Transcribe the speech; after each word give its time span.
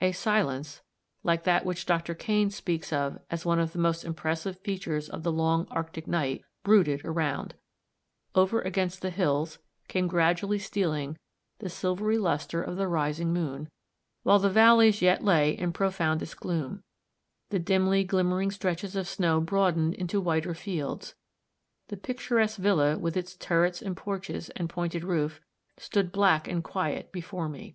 A 0.00 0.12
silence, 0.12 0.80
like 1.24 1.42
that 1.42 1.64
which 1.66 1.86
Dr. 1.86 2.14
Kane 2.14 2.50
speaks 2.50 2.92
of 2.92 3.18
as 3.32 3.44
one 3.44 3.58
of 3.58 3.72
the 3.72 3.80
most 3.80 4.04
impressive 4.04 4.60
features 4.60 5.08
of 5.08 5.24
the 5.24 5.32
long 5.32 5.66
Arctic 5.72 6.06
night, 6.06 6.44
brooded 6.62 7.04
around; 7.04 7.56
over 8.36 8.60
against 8.60 9.02
the 9.02 9.10
hills 9.10 9.58
came 9.88 10.06
gradually 10.06 10.60
stealing 10.60 11.18
the 11.58 11.68
silvery 11.68 12.16
luster 12.16 12.62
of 12.62 12.76
the 12.76 12.86
rising 12.86 13.32
moon, 13.32 13.68
while 14.22 14.38
the 14.38 14.48
valleys 14.48 15.02
yet 15.02 15.24
lay 15.24 15.50
in 15.50 15.72
profoundest 15.72 16.36
gloom; 16.36 16.84
the 17.48 17.58
dimly 17.58 18.04
glimmering 18.04 18.52
stretches 18.52 18.94
of 18.94 19.08
snow 19.08 19.40
broadened 19.40 19.94
into 19.94 20.20
whiter 20.20 20.54
fields; 20.54 21.16
the 21.88 21.96
picturesque 21.96 22.56
villa, 22.58 22.96
with 22.96 23.16
its 23.16 23.34
turrets 23.34 23.82
and 23.82 23.96
porches 23.96 24.48
and 24.50 24.68
pointed 24.70 25.02
roof, 25.02 25.40
stood 25.76 26.12
black 26.12 26.46
and 26.46 26.62
quiet 26.62 27.10
before 27.10 27.48
me. 27.48 27.74